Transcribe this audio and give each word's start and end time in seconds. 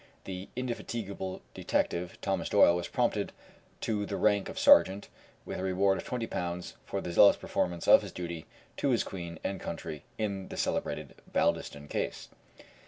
The 0.23 0.49
indefatigable 0.55 1.43
detective 1.53 2.19
Thomas 2.21 2.49
Doyle 2.49 2.75
was 2.75 2.87
promoted 2.87 3.31
to 3.81 4.07
the 4.07 4.17
rank 4.17 4.49
of 4.49 4.57
sergeant, 4.57 5.09
with 5.45 5.59
a 5.59 5.63
reward 5.63 5.99
of 5.99 6.05
twenty 6.05 6.25
pounds 6.25 6.73
for 6.87 7.01
the 7.01 7.11
zealous 7.11 7.37
performance 7.37 7.87
of 7.87 8.01
his 8.01 8.11
duty 8.11 8.47
to 8.77 8.89
his 8.89 9.03
Queen 9.03 9.37
and 9.43 9.59
country 9.61 10.01
in 10.17 10.47
the 10.47 10.57
celebrated 10.57 11.17
Baldiston 11.31 11.87
case. 11.87 12.29